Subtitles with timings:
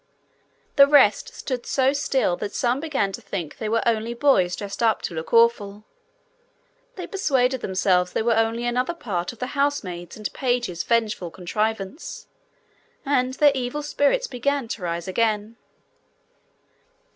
[0.77, 4.81] The rest stood so still that some began to think they were only boys dressed
[4.81, 5.83] up to look awful;
[6.95, 12.25] they persuaded themselves they were only another part of the housemaid's and page's vengeful contrivance,
[13.05, 15.55] and their evil spirits began to rise again.